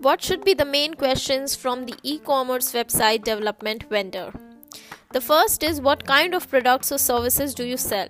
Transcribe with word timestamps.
What 0.00 0.22
should 0.22 0.44
be 0.44 0.54
the 0.54 0.64
main 0.64 0.94
questions 0.94 1.56
from 1.56 1.84
the 1.84 1.94
e 2.04 2.20
commerce 2.20 2.72
website 2.72 3.24
development 3.24 3.82
vendor? 3.90 4.32
The 5.12 5.20
first 5.20 5.64
is 5.64 5.80
what 5.80 6.04
kind 6.06 6.36
of 6.36 6.48
products 6.48 6.92
or 6.92 6.98
services 6.98 7.52
do 7.52 7.64
you 7.64 7.76
sell? 7.76 8.06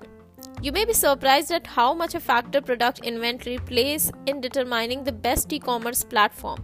You 0.60 0.70
may 0.70 0.84
be 0.84 0.92
surprised 0.92 1.50
at 1.50 1.66
how 1.66 1.94
much 1.94 2.14
a 2.14 2.20
factor 2.20 2.60
product 2.60 3.06
inventory 3.06 3.56
plays 3.56 4.12
in 4.26 4.42
determining 4.42 5.04
the 5.04 5.12
best 5.12 5.50
e 5.50 5.58
commerce 5.58 6.04
platform. 6.04 6.62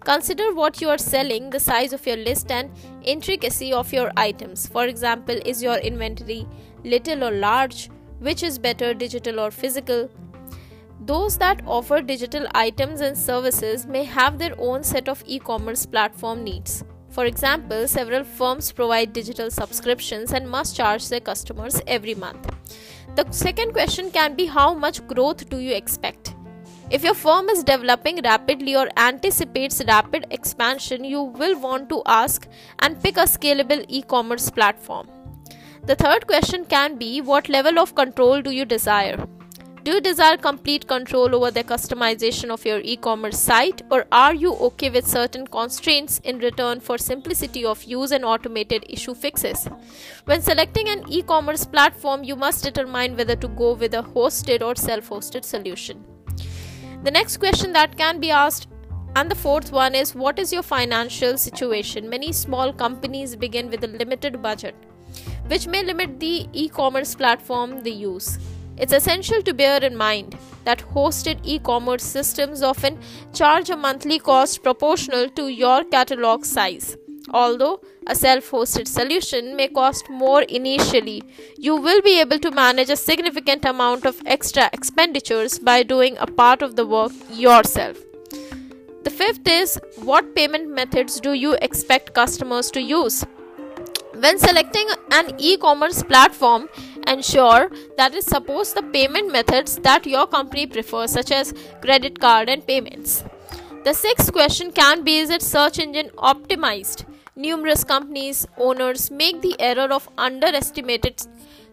Consider 0.00 0.52
what 0.52 0.80
you 0.80 0.88
are 0.88 0.98
selling, 0.98 1.50
the 1.50 1.60
size 1.60 1.92
of 1.92 2.04
your 2.04 2.16
list, 2.16 2.50
and 2.50 2.68
intricacy 3.02 3.72
of 3.72 3.92
your 3.92 4.10
items. 4.16 4.66
For 4.66 4.86
example, 4.86 5.38
is 5.46 5.62
your 5.62 5.76
inventory 5.76 6.48
little 6.82 7.22
or 7.22 7.30
large? 7.30 7.90
Which 8.18 8.42
is 8.42 8.58
better, 8.58 8.92
digital 8.92 9.38
or 9.38 9.52
physical? 9.52 10.10
Those 11.08 11.38
that 11.38 11.62
offer 11.66 12.02
digital 12.02 12.46
items 12.54 13.00
and 13.00 13.16
services 13.16 13.86
may 13.86 14.04
have 14.04 14.38
their 14.38 14.54
own 14.58 14.82
set 14.84 15.08
of 15.08 15.22
e 15.26 15.38
commerce 15.38 15.86
platform 15.86 16.44
needs. 16.44 16.84
For 17.08 17.24
example, 17.24 17.88
several 17.88 18.24
firms 18.24 18.70
provide 18.72 19.14
digital 19.14 19.50
subscriptions 19.50 20.32
and 20.32 20.50
must 20.50 20.76
charge 20.76 21.08
their 21.08 21.20
customers 21.28 21.80
every 21.86 22.14
month. 22.14 22.50
The 23.16 23.26
second 23.30 23.72
question 23.72 24.10
can 24.10 24.34
be 24.34 24.44
how 24.44 24.74
much 24.74 25.00
growth 25.06 25.48
do 25.48 25.60
you 25.60 25.74
expect? 25.74 26.34
If 26.90 27.02
your 27.02 27.14
firm 27.14 27.48
is 27.48 27.64
developing 27.64 28.20
rapidly 28.22 28.76
or 28.76 28.86
anticipates 28.98 29.82
rapid 29.88 30.26
expansion, 30.30 31.04
you 31.04 31.22
will 31.22 31.58
want 31.58 31.88
to 31.88 32.02
ask 32.04 32.46
and 32.80 33.02
pick 33.02 33.16
a 33.16 33.26
scalable 33.38 33.82
e 33.88 34.02
commerce 34.02 34.50
platform. 34.50 35.08
The 35.86 35.96
third 35.96 36.26
question 36.26 36.66
can 36.66 36.98
be 36.98 37.22
what 37.22 37.48
level 37.48 37.78
of 37.78 37.94
control 37.94 38.42
do 38.42 38.50
you 38.50 38.66
desire? 38.66 39.26
Do 39.88 39.94
you 39.94 40.00
desire 40.02 40.36
complete 40.36 40.86
control 40.86 41.34
over 41.34 41.50
the 41.50 41.64
customization 41.64 42.50
of 42.50 42.62
your 42.66 42.80
e 42.80 42.94
commerce 42.94 43.38
site, 43.38 43.80
or 43.90 44.04
are 44.12 44.34
you 44.34 44.52
okay 44.66 44.90
with 44.90 45.06
certain 45.06 45.46
constraints 45.46 46.18
in 46.24 46.40
return 46.40 46.78
for 46.78 46.98
simplicity 46.98 47.64
of 47.64 47.82
use 47.84 48.10
and 48.10 48.22
automated 48.22 48.84
issue 48.86 49.14
fixes? 49.14 49.66
When 50.26 50.42
selecting 50.42 50.90
an 50.90 51.04
e 51.08 51.22
commerce 51.22 51.64
platform, 51.64 52.22
you 52.22 52.36
must 52.36 52.64
determine 52.64 53.16
whether 53.16 53.34
to 53.36 53.48
go 53.62 53.72
with 53.72 53.94
a 53.94 54.02
hosted 54.02 54.60
or 54.60 54.74
self 54.74 55.08
hosted 55.08 55.42
solution. 55.42 56.04
The 57.02 57.10
next 57.10 57.38
question 57.38 57.72
that 57.72 57.96
can 57.96 58.20
be 58.20 58.30
asked 58.30 58.68
and 59.16 59.30
the 59.30 59.40
fourth 59.46 59.72
one 59.72 59.94
is 59.94 60.14
what 60.14 60.38
is 60.38 60.52
your 60.52 60.66
financial 60.74 61.38
situation? 61.38 62.10
Many 62.10 62.32
small 62.32 62.74
companies 62.74 63.34
begin 63.36 63.70
with 63.70 63.84
a 63.84 63.94
limited 64.04 64.42
budget, 64.42 64.74
which 65.46 65.66
may 65.66 65.82
limit 65.82 66.20
the 66.20 66.46
e 66.52 66.68
commerce 66.68 67.14
platform 67.14 67.82
they 67.82 67.98
use. 68.04 68.38
It's 68.80 68.92
essential 68.92 69.42
to 69.42 69.52
bear 69.54 69.82
in 69.82 69.96
mind 69.96 70.38
that 70.64 70.86
hosted 70.94 71.40
e 71.42 71.58
commerce 71.58 72.04
systems 72.04 72.62
often 72.62 72.98
charge 73.32 73.70
a 73.70 73.76
monthly 73.76 74.18
cost 74.18 74.62
proportional 74.62 75.28
to 75.30 75.48
your 75.48 75.84
catalog 75.84 76.44
size. 76.44 76.96
Although 77.30 77.80
a 78.06 78.14
self 78.14 78.50
hosted 78.50 78.88
solution 78.88 79.54
may 79.56 79.68
cost 79.68 80.08
more 80.08 80.42
initially, 80.42 81.22
you 81.58 81.76
will 81.76 82.00
be 82.02 82.20
able 82.20 82.38
to 82.38 82.50
manage 82.50 82.90
a 82.90 82.96
significant 82.96 83.64
amount 83.64 84.06
of 84.06 84.22
extra 84.24 84.70
expenditures 84.72 85.58
by 85.58 85.82
doing 85.82 86.16
a 86.18 86.26
part 86.26 86.62
of 86.62 86.76
the 86.76 86.86
work 86.86 87.12
yourself. 87.32 87.98
The 89.02 89.10
fifth 89.10 89.46
is 89.46 89.78
what 89.96 90.34
payment 90.34 90.70
methods 90.70 91.20
do 91.20 91.32
you 91.32 91.52
expect 91.60 92.14
customers 92.14 92.70
to 92.72 92.80
use? 92.80 93.24
When 94.14 94.38
selecting 94.38 94.88
an 95.12 95.34
e 95.38 95.56
commerce 95.56 96.02
platform, 96.02 96.68
ensure 97.12 97.70
that 97.96 98.14
it 98.14 98.24
supports 98.24 98.72
the 98.72 98.82
payment 98.82 99.32
methods 99.32 99.76
that 99.76 100.06
your 100.06 100.26
company 100.26 100.66
prefers, 100.66 101.10
such 101.12 101.30
as 101.30 101.54
credit 101.80 102.20
card 102.20 102.48
and 102.48 102.66
payments. 102.66 103.24
The 103.84 103.94
sixth 103.94 104.32
question 104.32 104.72
can 104.72 105.04
be 105.04 105.18
Is 105.18 105.30
it 105.30 105.42
search 105.42 105.78
engine 105.78 106.10
optimized? 106.18 107.04
Numerous 107.36 107.84
companies 107.84 108.46
owners 108.56 109.10
make 109.10 109.40
the 109.42 109.54
error 109.60 109.92
of 109.92 110.08
underestimated 110.18 111.22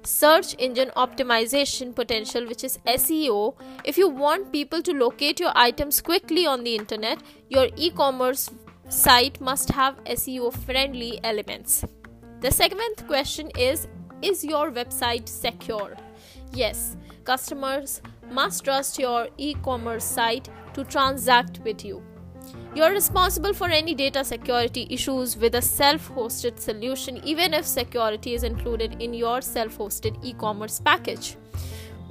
search 0.03 0.55
engine 0.59 0.91
optimization 0.95 1.95
potential, 1.95 2.45
which 2.45 2.63
is 2.63 2.77
SEO. 2.85 3.55
If 3.83 3.97
you 3.97 4.07
want 4.07 4.51
people 4.51 4.81
to 4.83 4.93
locate 4.93 5.39
your 5.39 5.51
items 5.55 6.01
quickly 6.01 6.45
on 6.45 6.63
the 6.63 6.75
internet, 6.75 7.23
your 7.49 7.69
e 7.75 7.89
commerce 7.89 8.51
site 8.89 9.41
must 9.41 9.69
have 9.71 10.03
SEO 10.05 10.53
friendly 10.53 11.19
elements. 11.23 11.83
The 12.41 12.51
seventh 12.51 13.07
question 13.07 13.49
is 13.57 13.87
is 14.25 14.43
your 14.43 14.71
website 14.71 15.27
secure? 15.29 15.95
Yes, 16.51 16.97
customers 17.23 18.01
must 18.31 18.63
trust 18.63 18.97
your 18.97 19.27
e 19.37 19.55
commerce 19.63 20.03
site 20.03 20.49
to 20.73 20.83
transact 20.83 21.59
with 21.63 21.85
you. 21.85 22.01
You're 22.73 22.91
responsible 22.91 23.53
for 23.53 23.69
any 23.69 23.93
data 23.93 24.23
security 24.23 24.87
issues 24.89 25.37
with 25.37 25.55
a 25.55 25.61
self 25.61 26.09
hosted 26.15 26.59
solution, 26.59 27.21
even 27.23 27.53
if 27.53 27.65
security 27.65 28.33
is 28.33 28.43
included 28.43 29.01
in 29.01 29.13
your 29.13 29.41
self 29.41 29.77
hosted 29.77 30.17
e 30.23 30.33
commerce 30.33 30.79
package. 30.79 31.37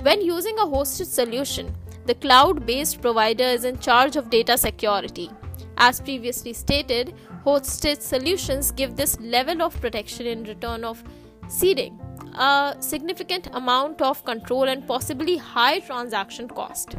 When 0.03 0.23
using 0.23 0.59
a 0.59 0.67
hosted 0.77 1.07
solution, 1.07 1.75
the 2.07 2.15
cloud 2.15 2.65
based 2.65 3.01
provider 3.03 3.51
is 3.59 3.65
in 3.65 3.79
charge 3.79 4.17
of 4.17 4.31
data 4.31 4.57
security. 4.57 5.31
As 5.77 6.01
previously 6.01 6.53
stated, 6.53 7.15
hosted 7.45 8.01
solutions 8.01 8.71
give 8.71 8.97
this 8.97 9.19
level 9.21 9.63
of 9.63 9.81
protection 9.81 10.27
in 10.27 10.45
return 10.45 10.85
of 10.85 11.03
ceding 11.49 12.04
a 12.35 12.77
significant 12.81 13.49
amount 13.53 14.03
of 14.03 14.25
control 14.25 14.65
and 14.65 14.87
possibly 14.87 15.37
high 15.37 15.81
transaction 15.81 16.49
cost. 16.49 16.97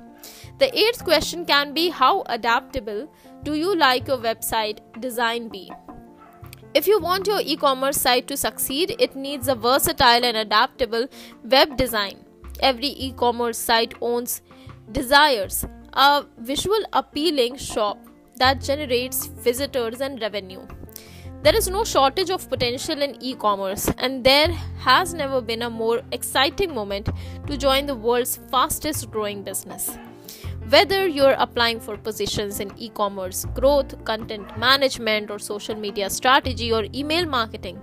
The 0.59 0.78
eighth 0.78 1.03
question 1.03 1.46
can 1.46 1.73
be 1.73 1.90
how 1.90 2.23
adaptable 2.28 3.12
do 3.44 3.53
you 3.53 3.75
like 3.75 4.07
your 4.07 4.18
website 4.18 4.79
design 5.00 5.50
be? 5.50 5.72
If 6.74 6.88
you 6.88 7.00
want 7.00 7.28
your 7.28 7.41
e 7.41 7.56
commerce 7.56 8.01
site 8.01 8.28
to 8.28 8.38
succeed, 8.38 8.95
it 9.00 9.16
needs 9.16 9.47
a 9.47 9.56
versatile 9.56 10.25
and 10.25 10.35
adaptable 10.35 11.07
web 11.44 11.78
design. 11.78 12.25
Every 12.59 12.88
e 12.88 13.13
commerce 13.13 13.57
site 13.57 13.94
owns 14.01 14.41
desires 14.91 15.66
a 15.94 16.25
visual 16.38 16.84
appealing 16.91 17.56
shop 17.56 17.97
that 18.38 18.62
generates 18.62 19.28
visitors 19.28 20.01
and 20.01 20.22
revenue. 20.22 20.68
There 21.45 21.56
is 21.56 21.67
no 21.69 21.83
shortage 21.83 22.31
of 22.31 22.50
potential 22.50 23.03
in 23.03 23.17
e 23.22 23.35
commerce, 23.35 23.88
and 24.00 24.23
there 24.23 24.47
has 24.85 25.13
never 25.13 25.41
been 25.41 25.61
a 25.61 25.69
more 25.69 26.01
exciting 26.11 26.73
moment 26.73 27.11
to 27.45 27.56
join 27.56 27.85
the 27.85 27.94
world's 27.94 28.39
fastest 28.53 29.11
growing 29.11 29.44
business. 29.44 29.95
Whether 30.69 31.06
you're 31.06 31.35
applying 31.45 31.79
for 31.79 31.97
positions 31.97 32.59
in 32.59 32.73
e 32.78 32.89
commerce, 32.89 33.45
growth, 33.53 33.94
content 34.06 34.57
management, 34.57 35.29
or 35.29 35.38
social 35.38 35.75
media 35.75 36.09
strategy, 36.09 36.73
or 36.73 36.85
email 36.95 37.28
marketing, 37.28 37.79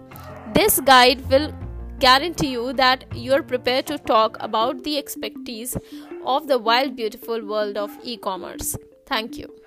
this 0.52 0.80
guide 0.80 1.24
will 1.30 1.52
guarantee 2.00 2.52
you 2.58 2.72
that 2.84 3.04
you're 3.14 3.44
prepared 3.44 3.86
to 3.86 3.98
talk 3.98 4.36
about 4.40 4.82
the 4.82 4.98
expertise 4.98 5.76
of 6.26 6.48
the 6.48 6.58
wild, 6.58 6.96
beautiful 6.96 7.46
world 7.46 7.76
of 7.76 7.96
e 8.02 8.16
commerce. 8.16 8.76
Thank 9.06 9.38
you. 9.38 9.61